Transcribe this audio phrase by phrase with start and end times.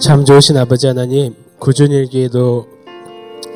[0.00, 2.66] 참 좋으신 아버지 하나님, 구준일기에도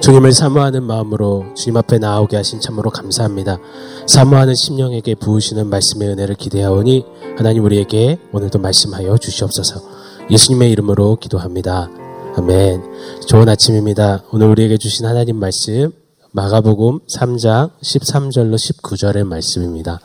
[0.01, 3.59] 주님을 사모하는 마음으로 주님 앞에 나오게 하신 참으로 감사합니다.
[4.07, 7.05] 사모하는 심령에게 부으시는 말씀의 은혜를 기대하오니
[7.37, 9.81] 하나님 우리에게 오늘도 말씀하여 주시옵소서.
[10.31, 11.91] 예수님의 이름으로 기도합니다.
[12.37, 12.83] 아멘.
[13.27, 14.25] 좋은 아침입니다.
[14.31, 15.91] 오늘 우리에게 주신 하나님 말씀
[16.33, 20.01] 마가복음 3장 13절로 19절의 말씀입니다.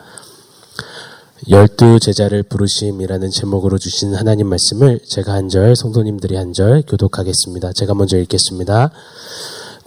[1.50, 7.74] 열두 제자를 부르심이라는 제목으로 주신 하나님 말씀을 제가 한 절, 성도님들이 한 절 교독하겠습니다.
[7.74, 8.92] 제가 먼저 읽겠습니다.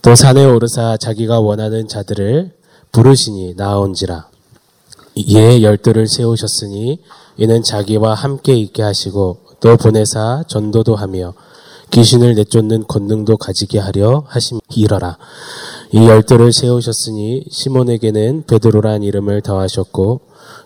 [0.03, 2.51] 또 산에 오르사 자기가 원하는 자들을
[2.91, 4.29] 부르시니 나온지라.
[5.15, 6.99] 이에 열두를 세우셨으니
[7.37, 11.35] 이는 자기와 함께 있게 하시고 또 보내사 전도도 하며
[11.91, 15.19] 귀신을 내쫓는 권능도 가지게 하려 하심 이러라.
[15.93, 20.21] 이 열두를 세우셨으니 시몬에게는 베드로란 이름을 더하셨고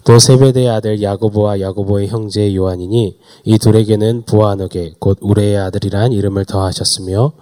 [0.05, 7.33] 또 세베대의 아들 야고보와 야고보의 형제 요한이니 이 둘에게는 부하너게 곧 우레의 아들이란 이름을 더하셨으며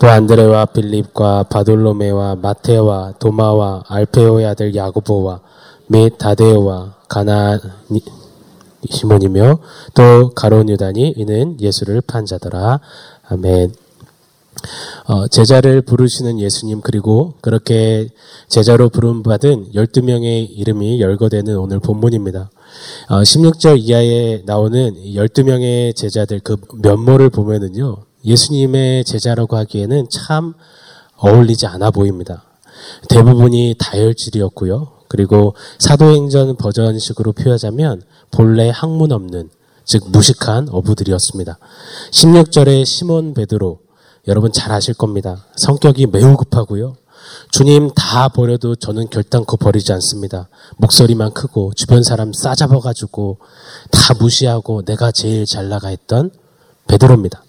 [0.00, 5.40] 또 안드레와 빌립과 바돌로메와 마테와 도마와 알페오의 아들 야고보와
[5.88, 7.60] 및 다데오와 가나
[8.88, 9.58] 시몬이며
[9.94, 12.80] 또 가론 유다니 이는 예수를 판 자더라
[13.28, 13.83] 아멘.
[15.06, 18.08] 어, 제자를 부르시는 예수님 그리고 그렇게
[18.48, 22.50] 제자로 부름받은 12명의 이름이 열거되는 오늘 본문입니다.
[23.10, 28.04] 어, 16절 이하에 나오는 12명의 제자들 그 면모를 보면은요.
[28.24, 30.54] 예수님의 제자라고 하기에는 참
[31.16, 32.44] 어울리지 않아 보입니다.
[33.08, 34.94] 대부분이 다혈질이었고요.
[35.08, 39.50] 그리고 사도행전 버전식으로 표하자면 본래 학문 없는
[39.84, 41.58] 즉 무식한 어부들이었습니다.
[42.10, 43.83] 16절에 시몬 베드로
[44.26, 45.44] 여러분 잘 아실 겁니다.
[45.56, 46.96] 성격이 매우 급하고요.
[47.50, 50.48] 주님 다 버려도 저는 결단코 버리지 않습니다.
[50.76, 53.38] 목소리만 크고 주변 사람 싸잡아가지고
[53.90, 56.30] 다 무시하고 내가 제일 잘 나가 했던
[56.88, 57.42] 베드로입니다.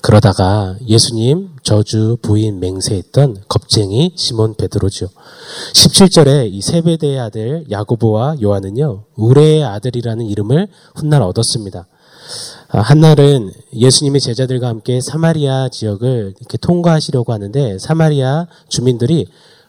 [0.00, 5.08] 그러다가 예수님 저주 부인 맹세했던 겁쟁이 시몬 베드로죠.
[5.74, 9.04] 17절에 이 세베대의 아들 야고보와 요한은요.
[9.16, 11.86] 우레의 아들이라는 이름을 훗날 얻었습니다.
[12.70, 19.26] 아, 한날은 예수님이 제자들과 함께 사마리아 지역을 이렇게 통과하시려고 하는데 사마리아 주민들이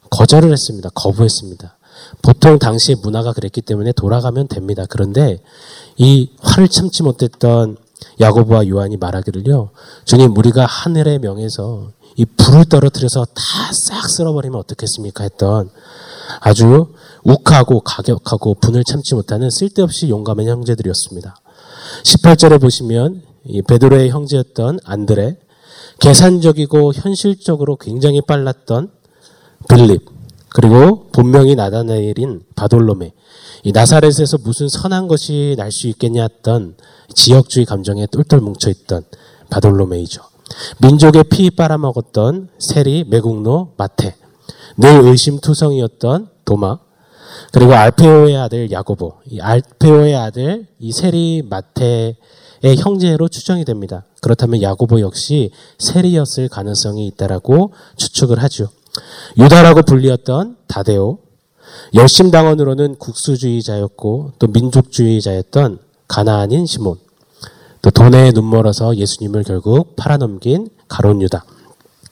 [0.10, 0.90] 거절을 했습니다.
[0.94, 1.78] 거부했습니다.
[2.22, 4.86] 보통 당시의 문화가 그랬기 때문에 돌아가면 됩니다.
[4.90, 5.42] 그런데
[5.98, 7.78] 이 화를 참지 못했던
[8.20, 9.70] 야고보와 요한이 말하기를요.
[10.06, 15.24] 주님 우리가 하늘의 명에서 이 불을 떨어뜨려서 다 싹 쓸어버리면 어떻겠습니까?
[15.24, 15.70] 했던
[16.42, 16.88] 아주
[17.24, 21.36] 욱하고 가격하고 분을 참지 못하는 쓸데없이 용감한 형제들이었습니다.
[22.04, 23.22] 18절에 보시면
[23.68, 25.38] 베드로의 형제였던 안드레,
[26.00, 28.92] 계산적이고 현실적으로 굉장히 빨랐던
[29.68, 30.06] 빌립,
[30.50, 33.14] 그리고 본명이 나다나엘인 바돌로메,
[33.64, 36.76] 이 나사렛에서 무슨 선한 것이 날 수 있겠냐 했던
[37.14, 39.04] 지역주의 감정에 똘똘 뭉쳐있던
[39.50, 40.22] 바돌로메이죠.
[40.82, 44.16] 민족의 피 빨아먹었던 세리, 매국노, 마테,
[44.78, 46.80] 늘 의심투성이었던 도마,
[47.52, 52.16] 그리고 알페오의 아들 야고보, 이 알페오의 아들 이 세리 마테의
[52.78, 54.06] 형제로 추정이 됩니다.
[54.22, 58.70] 그렇다면 야고보 역시 세리였을 가능성이 있다라고 추측을 하죠.
[59.38, 61.20] 유다라고 불리었던 다데오,
[61.94, 66.98] 열심당원으로는 국수주의자였고 또 민족주의자였던 가나안인 시몬,
[67.82, 71.46] 또 돈에 눈멀어서 예수님을 결국 팔아넘긴 가론 유다.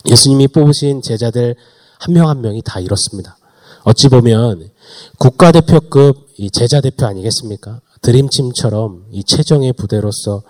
[0.09, 1.55] 예수님이 뽑으신 제자들
[1.99, 3.37] 한 명한 한 명이 다 이렇습니다.
[3.83, 4.69] 어찌 보면
[5.17, 7.81] 국가대표급 제자 대표 아니겠습니까?
[8.01, 10.43] 드림팀처럼 이 최정의 부대로서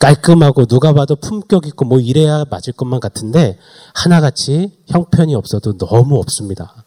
[0.00, 3.58] 깔끔하고 누가 봐도 품격 있고 뭐 이래야 맞을 것만 같은데
[3.94, 6.84] 하나같이 형편이 없어도 너무 없습니다.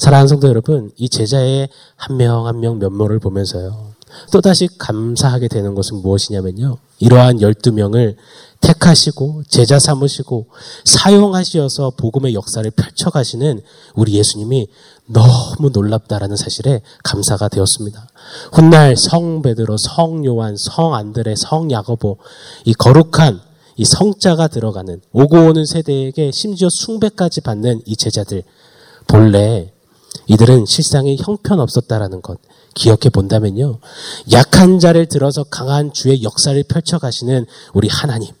[0.00, 3.94] 사랑하는 성도 여러분, 이 제자의 한 명 한 명 면모를 보면서요.
[4.32, 6.76] 또다시 감사하게 되는 것은 무엇이냐면요.
[6.98, 8.16] 이러한 12명을
[8.64, 10.48] 택하시고 제자 삼으시고
[10.84, 13.60] 사용하시어서 복음의 역사를 펼쳐가시는
[13.94, 14.68] 우리 예수님이
[15.06, 18.08] 너무 놀랍다라는 사실에 감사가 되었습니다.
[18.52, 22.16] 훗날 성 베드로, 성 요한, 성 안드레, 성 야고보
[22.64, 23.40] 이 거룩한
[23.76, 28.44] 이 성자가 들어가는 오고 오는 세대에게 심지어 숭배까지 받는 이 제자들
[29.06, 29.72] 본래
[30.26, 32.38] 이들은 실상이 형편없었다라는 것
[32.74, 33.78] 기억해 본다면요.
[34.32, 38.32] 약한 자를 들어서 강한 주의 역사를 펼쳐 가시는 우리 하나님.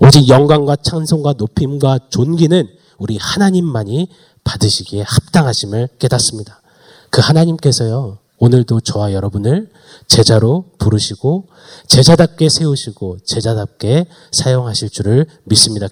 [0.00, 2.66] 오직 영광과 찬송과 높임과 존귀는
[2.98, 4.08] 우리 하나님만이
[4.44, 6.62] 받으시기에 합당하심을 깨닫습니다.
[7.10, 9.70] 그 하나님께서요, 오늘도 저와 여러분을
[10.06, 11.48] 제자로 부르시고,
[11.86, 15.86] 제자답게 세우시고, 제자답게 사용하실 줄을 믿습니다.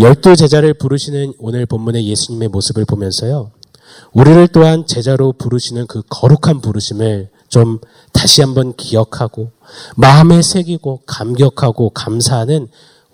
[0.00, 3.52] 열두 제자를 부르시는 오늘 본문의 예수님의 모습을 보면서요,
[4.12, 7.78] 우리를 또한 제자로 부르시는 그 거룩한 부르심을 좀
[8.12, 9.52] 다시 한번 기억하고,
[9.94, 12.66] 마음에 새기고, 감격하고, 감사하는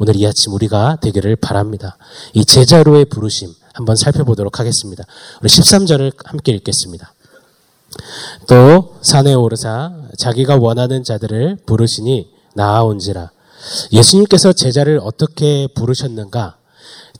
[0.02, 1.96] 오늘 이 아침 우리가 되기를 바랍니다.
[2.34, 5.04] 이 제자로의 부르심 한번 살펴보도록 하겠습니다.
[5.40, 7.14] 우리 13절을 함께 읽겠습니다.
[8.48, 13.30] 또 산에 오르사 자기가 원하는 자들을 부르시니 나아온지라.
[13.92, 16.56] 예수님께서 제자를 어떻게 부르셨는가?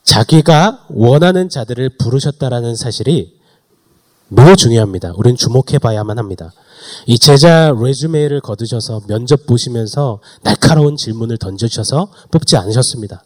[0.03, 3.39] 자기가 원하는 자들을 부르셨다라는 사실이
[4.27, 5.13] 매우 중요합니다.
[5.15, 6.51] 우리는 주목해 봐야만 합니다.
[7.05, 13.23] 이 제자 레주메를 거두셔서 면접 보시면서 날카로운 질문을 던져주셔서 뽑지 않으셨습니다.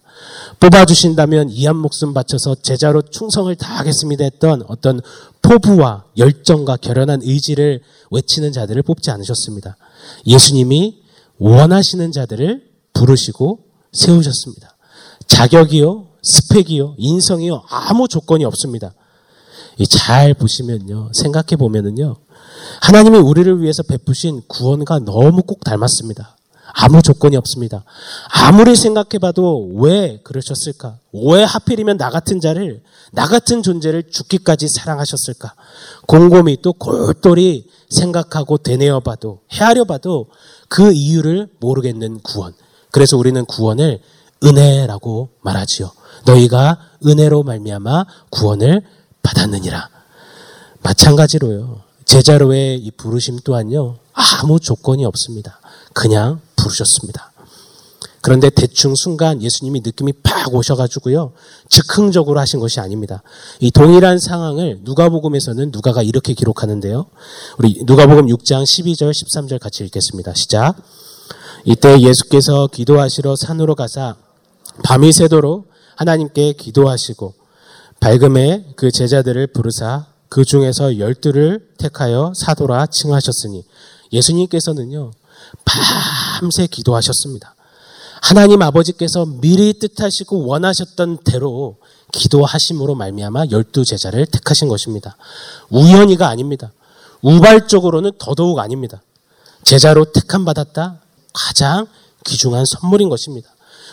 [0.59, 4.99] 뽑아주신다면 이한 목숨 바쳐서 제자로 충성을 다하겠습니다 했던 어떤
[5.41, 7.81] 포부와 열정과 결연한 의지를
[8.11, 9.77] 외치는 자들을 뽑지 않으셨습니다.
[10.25, 11.01] 예수님이
[11.37, 12.63] 원하시는 자들을
[12.93, 13.59] 부르시고
[13.91, 14.75] 세우셨습니다.
[15.27, 18.93] 자격이요, 스펙이요, 인성이요, 아무 조건이 없습니다.
[19.89, 22.15] 잘 보시면요, 생각해 보면은요,
[22.81, 26.37] 하나님이 우리를 위해서 베푸신 구원과 너무 꼭 닮았습니다.
[26.73, 27.83] 아무 조건이 없습니다.
[28.29, 30.99] 아무리 생각해봐도 왜 그러셨을까?
[31.13, 32.81] 왜 하필이면 나 같은 자를,
[33.11, 35.53] 나 같은 존재를 죽기까지 사랑하셨을까?
[36.07, 40.27] 곰곰이 또 골똘히 생각하고 되뇌어봐도, 헤아려봐도
[40.69, 42.53] 그 이유를 모르겠는 구원.
[42.91, 43.99] 그래서 우리는 구원을
[44.43, 45.91] 은혜라고 말하지요.
[46.25, 48.83] 너희가 은혜로 말미암아 구원을
[49.23, 49.89] 받았느니라.
[50.83, 51.86] 마찬가지로요.
[52.07, 53.97] 제자로의 이 부르심 또한요.
[54.13, 55.59] 아무 조건이 없습니다.
[55.93, 57.31] 그냥 부르셨습니다.
[58.21, 61.33] 그런데 대충 순간 예수님이 느낌이 팍 오셔가지고요.
[61.69, 63.21] 즉흥적으로 하신 것이 아닙니다.
[63.59, 67.05] 이 동일한 상황을 누가복음에서는 누가가 이렇게 기록하는데요.
[67.57, 70.33] 우리 누가복음 6장 12절 13절 같이 읽겠습니다.
[70.33, 70.75] 시작.
[71.63, 74.15] 이때 예수께서 기도하시러 산으로 가사
[74.83, 77.33] 밤이 새도록 하나님께 기도하시고
[77.99, 83.63] 밝음에 그 제자들을 부르사 그 중에서 열두를 택하여 사도라 칭하셨으니
[84.11, 85.11] 예수님께서는요
[85.65, 87.55] 밤새 기도하셨습니다.
[88.21, 91.77] 하나님 아버지께서 미리 뜻하시고 원하셨던 대로
[92.11, 95.17] 기도하심으로 말미암아 열두 제자를 택하신 것입니다.
[95.69, 96.71] 우연히가 아닙니다.
[97.21, 99.01] 우발적으로는 더더욱 아닙니다.
[99.63, 101.01] 제자로 택함 받았다
[101.33, 101.87] 가장
[102.25, 103.49] 귀중한 선물인 것입니다.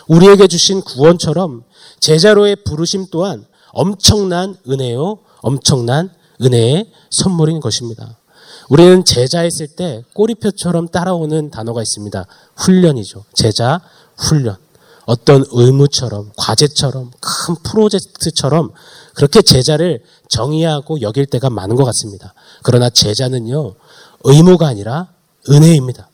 [0.07, 1.63] 우리에게 주신 구원처럼
[1.99, 6.09] 제자로의 부르심 또한 엄청난 은혜요, 엄청난
[6.41, 8.17] 은혜의 선물인 것입니다.
[8.69, 12.25] 우리는 제자했을 때 꼬리표처럼 따라오는 단어가 있습니다.
[12.55, 13.25] 훈련이죠.
[13.33, 13.81] 제자
[14.17, 14.57] 훈련.
[15.05, 18.71] 어떤 의무처럼, 과제처럼, 큰 프로젝트처럼
[19.13, 22.33] 그렇게 제자를 정의하고 여길 때가 많은 것 같습니다.
[22.63, 23.75] 그러나 제자는요,
[24.23, 25.09] 의무가 아니라
[25.47, 26.09] 은혜입니다.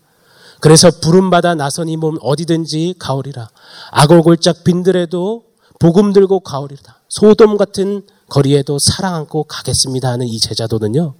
[0.59, 3.49] 그래서 부름받아 나선 이 몸 어디든지 가오리라.
[3.91, 5.45] 악골골짝 빈들에도
[5.79, 6.97] 복음 들고 가오리라.
[7.07, 11.15] 소돔 같은 거리에도 사랑 안고 가겠습니다 하는 이 제자도는요.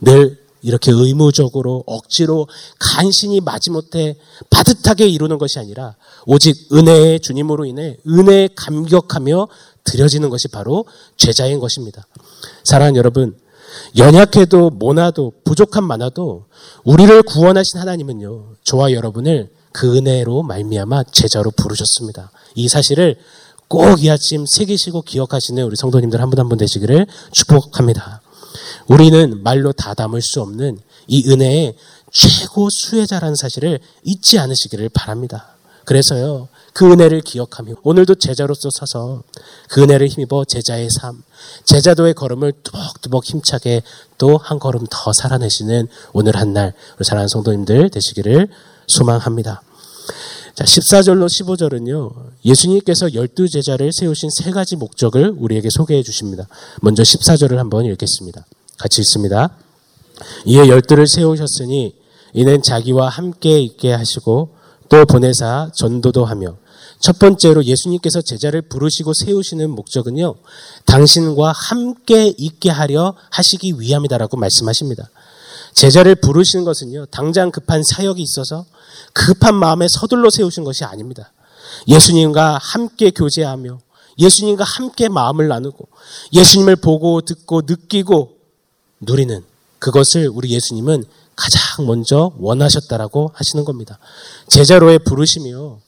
[0.00, 2.48] 늘 이렇게 의무적으로 억지로
[2.80, 4.16] 간신히 마지못해
[4.50, 5.94] 바듯하게 이루는 것이 아니라
[6.26, 9.46] 오직 은혜의 주님으로 인해 은혜에 감격하며
[9.84, 10.84] 드려지는 것이 바로
[11.16, 12.06] 제자인 것입니다.
[12.64, 13.36] 사랑하는 여러분,
[13.96, 16.46] 연약해도 모나도 부족한 많아도
[16.82, 18.56] 우리를 구원하신 하나님은요.
[18.64, 22.32] 저와 여러분을 그 은혜로 말미암아 제자로 부르셨습니다.
[22.56, 23.16] 이 사실을
[23.68, 28.22] 꼭 이 아침 새기시고 기억하시는 우리 성도님들 한 분 한 분 되시기를 축복합니다.
[28.88, 31.74] 우리는 말로 다 담을 수 없는 이 은혜의
[32.10, 35.56] 최고 수혜자라는 사실을 잊지 않으시기를 바랍니다.
[35.84, 39.22] 그래서요, 그 은혜를 기억하며 오늘도 제자로서 서서
[39.68, 41.22] 그 은혜를 힘입어 제자의 삶,
[41.64, 43.82] 제자도의 걸음을 뚜벅뚜벅 힘차게
[44.16, 48.48] 또 한 걸음 더 살아내시는 오늘 한 날, 우리 사랑하는 성도님들 되시기를
[48.86, 49.62] 소망합니다.
[50.54, 52.12] 자, 14절로 15절은요,
[52.44, 56.48] 예수님께서 열두 제자를 세우신 세 가지 목적을 우리에게 소개해 주십니다.
[56.80, 58.44] 먼저 14절을 한번 읽겠습니다.
[58.76, 59.50] 같이 읽습니다.
[60.46, 61.94] 이에 열두를 세우셨으니
[62.34, 64.50] 이는 자기와 함께 있게 하시고
[64.88, 66.56] 또 보내사 전도도 하며
[67.00, 70.34] 첫 번째로 예수님께서 제자를 부르시고 세우시는 목적은요.
[70.86, 75.08] 당신과 함께 있게 하려 하시기 위함이다라고 말씀하십니다.
[75.78, 77.06] 제자를 부르시는 것은요.
[77.06, 78.66] 당장 급한 사역이 있어서
[79.12, 81.32] 급한 마음에 서둘러 세우신 것이 아닙니다.
[81.86, 83.78] 예수님과 함께 교제하며
[84.18, 85.86] 예수님과 함께 마음을 나누고
[86.32, 88.38] 예수님을 보고 듣고 느끼고
[89.00, 89.44] 누리는
[89.78, 91.04] 그것을 우리 예수님은
[91.36, 94.00] 가장 먼저 원하셨다라고 하시는 겁니다.
[94.48, 95.80] 제자로의 부르심이요.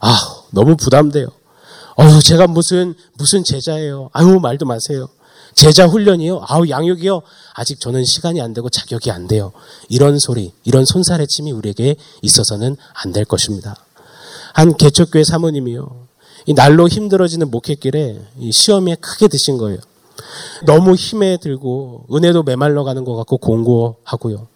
[0.00, 0.18] 아,
[0.50, 1.28] 너무 부담돼요.
[1.94, 4.10] 어휴, 제가 무슨, 무슨 제자예요.
[4.12, 5.08] 아유, 말도 마세요.
[5.58, 6.44] 제자 훈련이요?
[6.46, 7.20] 아우, 양육이요?
[7.54, 9.50] 아직 저는 시간이 안 되고 자격이 안 돼요.
[9.88, 13.74] 이런 소리, 이런 손사래침이 우리에게 있어서는 안 될 것입니다.
[14.54, 16.06] 한 개척교회 사모님이요.
[16.46, 19.78] 이 날로 힘들어지는 목회길에 이 시험에 크게 드신 거예요.
[20.64, 24.46] 너무 힘에 들고 은혜도 메말러 가는 것 같고 공고하고요.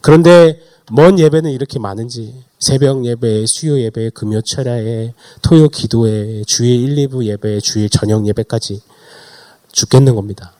[0.00, 7.08] 그런데 먼 예배는 이렇게 많은지 새벽 예배, 수요 예배, 금요 철야에, 토요 기도회, 주일 1,
[7.08, 8.80] 2부 예배, 주일 저녁 예배까지
[9.76, 10.52] 죽겠는 겁니다.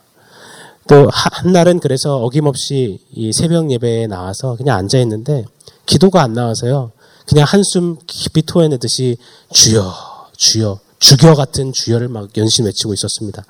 [0.88, 5.44] 또 한날은 그래서 어김없이 이 새벽 예배에 나와서 그냥 앉아 있는데
[5.86, 6.92] 기도가 안 나와서요.
[7.26, 9.16] 그냥 한숨 깊이 토해내듯이
[9.52, 9.92] 주여,
[10.36, 13.44] 주여, 주여 같은 주여를 막 연신 외치고 있었습니다.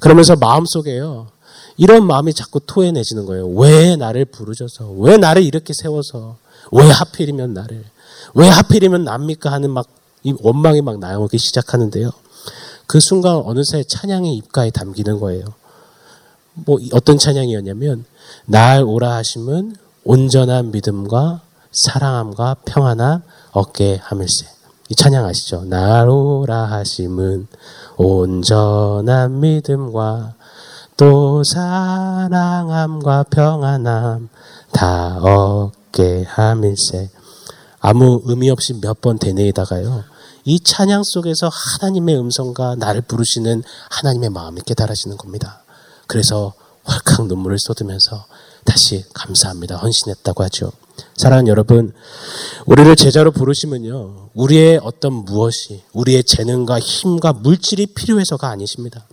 [0.00, 1.28] 그러면서 마음속에요.
[1.76, 3.48] 이런 마음이 자꾸 토해내지는 거예요.
[3.48, 6.38] 왜 나를 부르셔서, 왜 나를 이렇게 세워서,
[6.72, 7.84] 왜 하필이면 나를,
[8.34, 9.86] 왜 하필이면 납니까 하는 막
[10.26, 12.10] 이 원망이 막 나오기 시작하는데요.
[12.86, 15.44] 그 순간 어느새 찬양이 입가에 담기는 거예요.
[16.54, 18.04] 뭐 어떤 찬양이었냐면
[18.46, 21.40] 날 오라 하심은 온전한 믿음과
[21.72, 24.46] 사랑함과 평안함 얻게 함일세.
[24.88, 25.64] 이 찬양 아시죠?
[25.64, 27.48] 날 오라 하심은
[27.96, 30.34] 온전한 믿음과
[30.96, 34.28] 또 사랑함과 평안함
[34.72, 37.10] 다 얻게 함일세.
[37.80, 40.04] 아무 의미 없이 몇 번 되뇌이다가요.
[40.46, 45.64] 이 찬양 속에서 하나님의 음성과 나를 부르시는 하나님의 마음이 깨달아지는 겁니다.
[46.06, 46.54] 그래서
[46.88, 48.26] 헐칵 눈물을 쏟으면서
[48.64, 49.76] 다시 감사합니다.
[49.76, 50.70] 헌신했다고 하죠.
[51.16, 51.92] 사랑하는 여러분,
[52.64, 54.30] 우리를 제자로 부르시면요.
[54.34, 59.04] 우리의 어떤 무엇이, 우리의 재능과 힘과 물질이 필요해서가 아니십니다.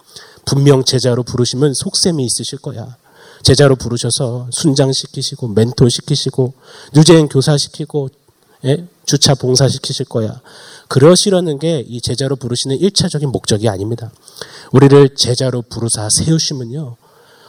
[0.46, 2.96] 분명 제자로 부르시면 속셈이 있으실 거야.
[3.42, 6.54] 제자로 부르셔서 순장시키시고, 멘토시키시고,
[6.96, 8.10] 유재인 교사시키고,
[8.66, 8.88] 예?
[9.06, 10.42] 주차 봉사시키실 거야.
[10.88, 14.12] 그러시려는 게 이 제자로 부르시는 1차적인 목적이 아닙니다.
[14.72, 16.98] 우리를 제자로 부르사 세우시면요.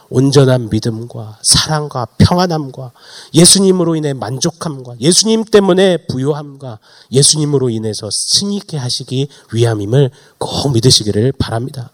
[0.09, 2.91] 온전한 믿음과 사랑과 평안함과
[3.33, 6.79] 예수님으로 인해 만족함과 예수님 때문에 부요함과
[7.11, 11.89] 예수님으로 인해서 승리케 하시기 위함임을 꼭 믿으시기를 바랍니다.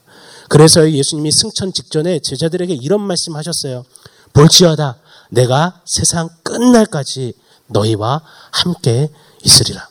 [0.50, 3.86] 그래서 예수님이 승천 직전에 제자들에게 이런 말씀 하셨어요.
[4.34, 4.98] 볼지어다
[5.30, 7.34] 내가 세상 끝날까지
[7.68, 9.10] 너희와 함께
[9.44, 9.88] 있으리라.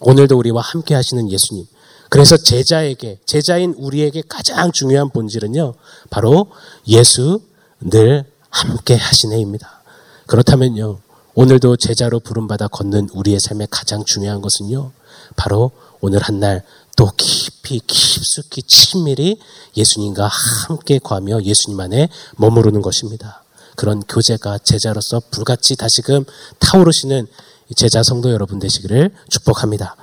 [0.00, 1.66] 오늘도 우리와 함께 하시는 예수님.
[2.08, 5.74] 그래서 제자에게, 제자인 우리에게 가장 중요한 본질은요,
[6.10, 6.48] 바로
[6.88, 7.40] 예수
[7.80, 9.82] 늘 함께 하시네입니다.
[10.26, 10.98] 그렇다면요,
[11.34, 14.92] 오늘도 제자로 부름받아 걷는 우리의 삶의 가장 중요한 것은요,
[15.36, 15.70] 바로
[16.00, 16.62] 오늘 한 날
[16.96, 19.38] 또 깊이, 깊숙이, 친밀히
[19.76, 23.42] 예수님과 함께 구하며 예수님 안에 머무르는 것입니다.
[23.76, 26.24] 그런 교제가 제자로서 불같이 다시금
[26.58, 27.26] 타오르시는
[27.74, 29.96] 제자 성도 여러분 되시기를 축복합니다.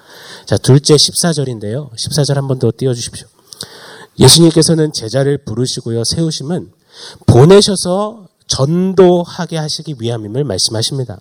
[0.46, 1.92] 자, 둘째 14절인데요.
[1.96, 3.28] 14절 한 번 더 띄워 주십시오.
[4.20, 6.04] 예수님께서는 제자를 부르시고요.
[6.04, 6.72] 세우심은
[7.26, 11.20] 보내셔서 전도하게 하시기 위함임을 말씀하십니다.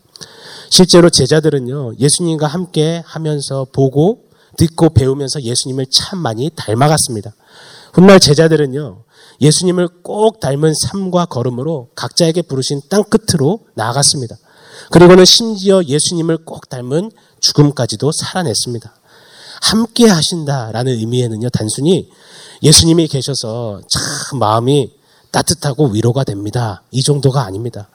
[0.70, 4.24] 실제로 제자들은요, 예수님과 함께 하면서 보고,
[4.56, 7.34] 듣고, 배우면서 예수님을 참 많이 닮아갔습니다.
[7.92, 9.04] 훗날 제자들은요,
[9.40, 14.36] 예수님을 꼭 닮은 삶과 걸음으로 각자에게 부르신 땅 끝으로 나아갔습니다.
[14.90, 18.92] 그리고는 심지어 예수님을 꼭 닮은 죽음까지도 살아냈습니다.
[19.62, 22.10] 함께 하신다라는 의미에는요, 단순히
[22.62, 24.92] 예수님이 계셔서 참 마음이
[25.30, 26.82] 따뜻하고 위로가 됩니다.
[26.90, 27.88] 이 정도가 아닙니다.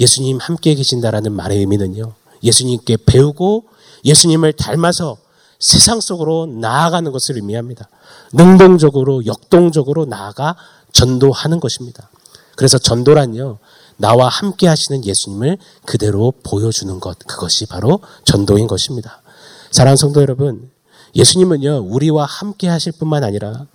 [0.00, 3.64] 예수님 함께 계신다라는 말의 의미는요, 예수님께 배우고
[4.04, 5.16] 예수님을 닮아서
[5.60, 7.88] 세상 속으로 나아가는 것을 의미합니다.
[8.32, 10.56] 능동적으로, 역동적으로 나아가
[10.92, 12.10] 전도하는 것입니다.
[12.56, 13.58] 그래서 전도란요,
[13.96, 19.22] 나와 함께 하시는 예수님을 그대로 보여주는 것, 그것이 바로 전도인 것입니다.
[19.70, 20.70] 사랑하는 성도 여러분,
[21.14, 23.66] 예수님은요, 우리와 함께 하실 뿐만 아니라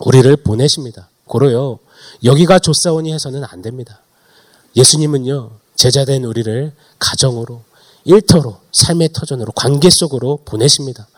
[0.00, 1.08] 우리를 보내십니다.
[1.26, 1.78] 고로요,
[2.22, 4.00] 여기가 조사오니 해서는 안 됩니다.
[4.76, 7.62] 예수님은요, 제자된 우리를 가정으로,
[8.04, 11.08] 일터로, 삶의 터전으로, 관계 속으로 보내십니다.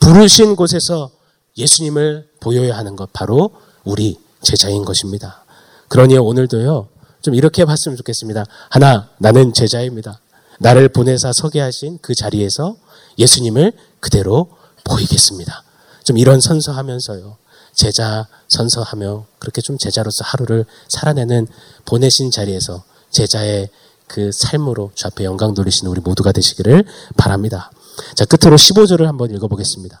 [0.00, 1.10] 부르신 곳에서
[1.56, 3.52] 예수님을 보여야 하는 것, 바로
[3.84, 5.43] 우리 제자인 것입니다.
[5.88, 6.88] 그러니 오늘도요,
[7.22, 8.44] 좀 이렇게 봤으면 좋겠습니다.
[8.70, 10.20] 하나, 나는 제자입니다.
[10.60, 12.76] 나를 보내사 서게 하신 그 자리에서
[13.18, 14.48] 예수님을 그대로
[14.84, 15.62] 보이겠습니다.
[16.04, 17.36] 좀 이런 선서하면서요.
[17.74, 21.46] 제자 선서하며 그렇게 좀 제자로서 하루를 살아내는
[21.84, 23.70] 보내신 자리에서 제자의
[24.06, 26.84] 그 삶으로 주 앞에 영광 돌리시는 우리 모두가 되시기를
[27.16, 27.70] 바랍니다.
[28.14, 30.00] 자, 끝으로 15절을 한번 읽어보겠습니다.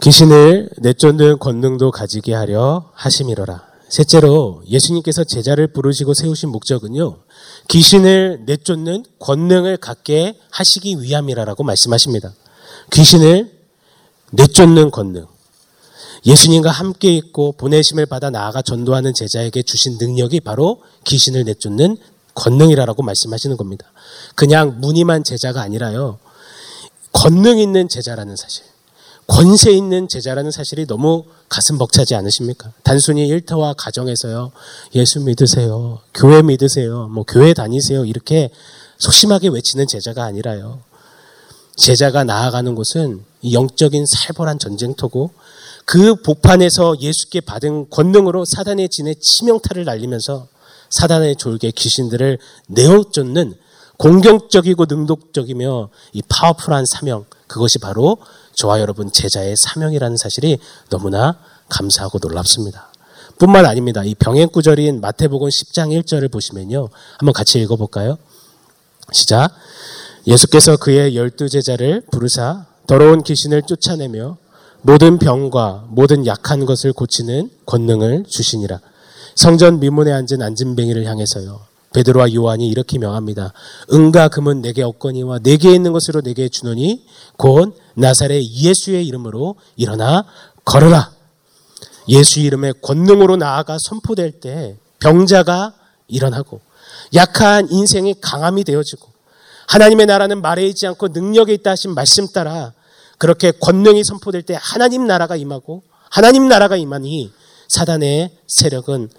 [0.00, 3.65] 귀신을 내쫓는 권능도 가지게 하려 하심이로라.
[3.88, 7.18] 셋째로 예수님께서 제자를 부르시고 세우신 목적은요.
[7.68, 12.32] 귀신을 내쫓는 권능을 갖게 하시기 위함이라고 말씀하십니다.
[12.92, 13.50] 귀신을
[14.32, 15.26] 내쫓는 권능.
[16.24, 21.96] 예수님과 함께 있고 보내심을 받아 나아가 전도하는 제자에게 주신 능력이 바로 귀신을 내쫓는
[22.34, 23.92] 권능이라고 말씀하시는 겁니다.
[24.34, 26.18] 그냥 무늬만 제자가 아니라요.
[27.12, 28.64] 권능 있는 제자라는 사실.
[29.26, 32.72] 권세 있는 제자라는 사실이 너무 가슴 벅차지 않으십니까?
[32.82, 34.52] 단순히 일터와 가정에서요,
[34.94, 38.50] 예수 믿으세요, 교회 믿으세요, 뭐 교회 다니세요, 이렇게
[38.98, 40.80] 소심하게 외치는 제자가 아니라요.
[41.76, 45.30] 제자가 나아가는 곳은 영적인 살벌한 전쟁터고
[45.84, 50.48] 그 복판에서 예수께 받은 권능으로 사단의 진에 치명타를 날리면서
[50.90, 53.54] 사단의 졸개 귀신들을 내어쫓는
[53.98, 58.18] 공격적이고 능동적이며 이 파워풀한 사명 그것이 바로
[58.56, 60.58] 저와 여러분 제자의 사명이라는 사실이
[60.88, 62.90] 너무나 감사하고 놀랍습니다.
[63.38, 64.02] 뿐만 아닙니다.
[64.02, 66.88] 이 병행 구절인 마태복음 10장 1절을 보시면요.
[67.18, 68.16] 한번 같이 읽어 볼까요?
[69.12, 69.50] 시작.
[70.26, 74.38] 예수께서 그의 열두 제자를 부르사 더러운 귀신을 쫓아내며
[74.80, 78.80] 모든 병과 모든 약한 것을 고치는 권능을 주시니라.
[79.34, 81.60] 성전 미문에 앉은 안진뱅이를 향해서요.
[81.92, 83.52] 베드로와 요한이 이렇게 명합니다.
[83.92, 90.24] 은과 금은 내게 없거니와 내게 있는 것으로 내게 주노니 곧 나사렛 예수의 이름으로 일어나
[90.64, 91.12] 걸어라.
[92.08, 95.74] 예수 이름의 권능으로 나아가 선포될 때 병자가
[96.08, 96.60] 일어나고
[97.14, 99.08] 약한 인생이 강함이 되어지고
[99.68, 102.72] 하나님의 나라는 말에 있지 않고 능력에 있다 하신 말씀 따라
[103.18, 107.32] 그렇게 권능이 선포될 때 하나님 나라가 임하고 하나님 나라가 임하니
[107.68, 109.10] 사단의 세력은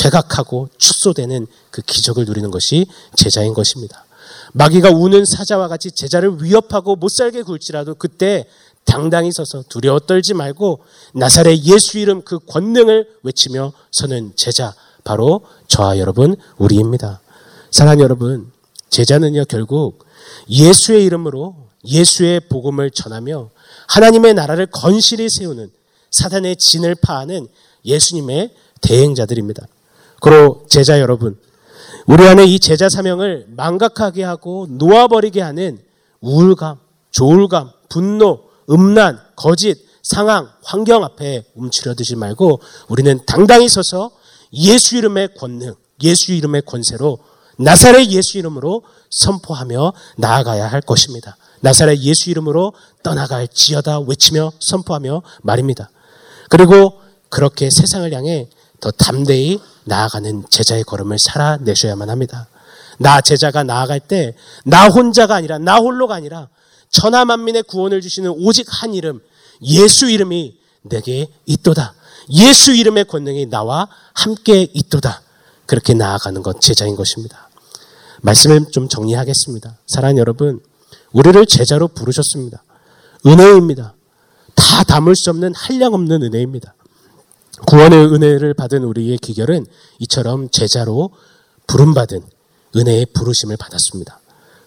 [0.00, 4.06] 퇴각하고 축소되는 그 기적을 누리는 것이 제자인 것입니다.
[4.54, 8.46] 마귀가 우는 사자와 같이 제자를 위협하고 못 살게 굴지라도 그때
[8.84, 10.80] 당당히 서서 두려워 떨지 말고
[11.14, 17.20] 나사렛 예수 이름 그 권능을 외치며 서는 제자 바로 저와 여러분 우리입니다.
[17.70, 18.50] 사랑하는 여러분
[18.88, 20.06] 제자는요 결국
[20.48, 23.50] 예수의 이름으로 예수의 복음을 전하며
[23.88, 25.70] 하나님의 나라를 건실히 세우는
[26.10, 27.46] 사단의 진을 파하는
[27.84, 29.66] 예수님의 대행자들입니다.
[30.20, 31.38] 그리고 제자 여러분,
[32.06, 35.78] 우리 안에 이 제자 사명을 망각하게 하고 놓아버리게 하는
[36.20, 36.76] 우울감,
[37.10, 44.10] 조울감, 분노, 음란, 거짓, 상황, 환경 앞에 움츠려드지 말고 우리는 당당히 서서
[44.52, 47.18] 예수 이름의 권능, 예수 이름의 권세로
[47.58, 51.36] 나사렛 예수 이름으로 선포하며 나아가야 할 것입니다.
[51.60, 52.72] 나사렛 예수 이름으로
[53.02, 55.90] 떠나갈 지어다 외치며 선포하며 말입니다.
[56.48, 58.48] 그리고 그렇게 세상을 향해
[58.80, 62.48] 더 담대히 나아가는 제자의 걸음을 살아내셔야만 합니다.
[62.98, 66.48] 나 제자가 나아갈 때 나 혼자가 아니라 나 홀로가 아니라
[66.90, 69.20] 천하 만민의 구원을 주시는 오직 한 이름
[69.62, 71.94] 예수 이름이 내게 있도다.
[72.32, 75.22] 예수 이름의 권능이 나와 함께 있도다.
[75.66, 77.48] 그렇게 나아가는 것 제자인 것입니다.
[78.22, 79.78] 말씀을 좀 정리하겠습니다.
[79.86, 80.60] 사랑하는 여러분,
[81.12, 82.62] 우리를 제자로 부르셨습니다.
[83.26, 83.94] 은혜입니다.
[84.54, 86.74] 다 담을 수 없는 한량 없는 은혜입니다.
[87.66, 89.66] 구원의 은혜를 받은 우리의 기결은
[89.98, 91.10] 이처럼 제자로
[91.66, 92.22] 부름받은
[92.76, 94.20] 은혜의 부르심을 받았습니다.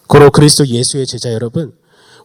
[0.07, 1.73] 고로 그리스도 예수의 제자 여러분,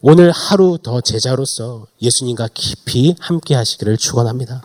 [0.01, 4.63] 오늘 하루 더 제자로서 예수님과 깊이 함께 하시기를 축원합니다.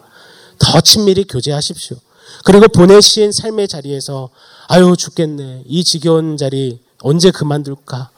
[0.58, 1.96] 더 친밀히 교제하십시오.
[2.44, 4.30] 그리고 보내신 삶의 자리에서
[4.68, 5.64] 아유 죽겠네.
[5.66, 8.10] 이 지겨운 자리 언제 그만둘까?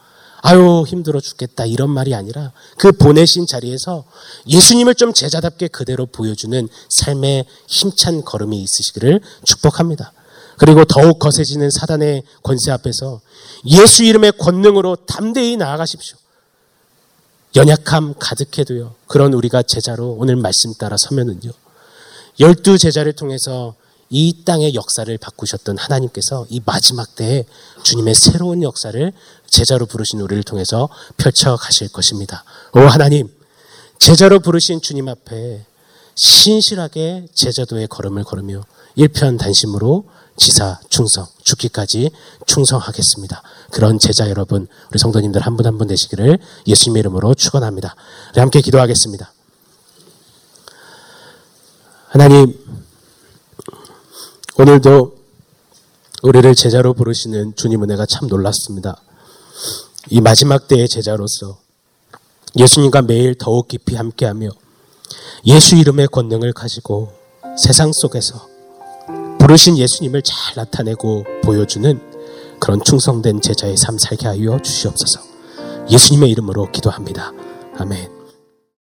[0.48, 4.04] 아유 힘들어 죽겠다 이런 말이 아니라 그 보내신 자리에서
[4.46, 10.12] 예수님을 좀 제자답게 그대로 보여주는 삶의 힘찬 걸음이 있으시기를 축복합니다.
[10.56, 13.20] 그리고 더욱 거세지는 사단의 권세 앞에서
[13.66, 16.16] 예수 이름의 권능으로 담대히 나아가십시오.
[17.56, 18.94] 연약함 가득해도요.
[19.09, 21.50] 그런 우리가 제자로 오늘 말씀 따라 서면은요.
[22.38, 23.74] 열두 제자를 통해서
[24.09, 27.45] 이 땅의 역사를 바꾸셨던 하나님께서 이 마지막 때에
[27.83, 29.12] 주님의 새로운 역사를
[29.49, 32.45] 제자로 부르신 우리를 통해서 펼쳐 가실 것입니다.
[32.75, 33.29] 오 하나님,
[33.99, 35.64] 제자로 부르신 주님 앞에
[36.14, 38.62] 신실하게 제자도의 걸음을 걸으며
[38.95, 42.11] 일편단심으로 지사 충성, 죽기까지
[42.47, 43.42] 충성하겠습니다.
[43.71, 47.97] 그런 제자 여러분, 우리 성도님들 한 분 한 분 되시기를 예수님의 이름으로 축원합니다.
[48.37, 49.33] 함께 기도하겠습니다.
[52.09, 52.55] 하나님,
[54.59, 55.14] 오늘도
[56.23, 58.97] 우리를 제자로 부르시는 주님 은혜가 참 놀랐습니다.
[60.09, 61.59] 이 마지막 때의 제자로서
[62.57, 64.49] 예수님과 매일 더욱 깊이 함께하며
[65.45, 67.12] 예수 이름의 권능을 가지고
[67.59, 68.49] 세상 속에서
[69.38, 72.01] 부르신 예수님을 잘 나타내고 보여주는
[72.59, 75.21] 그런 충성된 제자의 삶 살게 하여 주시옵소서.
[75.90, 77.31] 예수님의 이름으로 기도합니다.
[77.77, 78.15] 아멘.